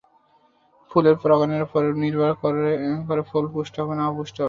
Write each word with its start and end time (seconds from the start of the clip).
ফুলের 0.91 1.15
পরাগায়নের 1.21 1.65
ওপর 1.67 1.81
নির্ভর 2.03 2.31
করে 2.41 2.73
ফল 3.29 3.45
পুষ্ট 3.53 3.75
না 3.91 4.03
অপুষ্ট 4.07 4.35
হবে। 4.35 4.39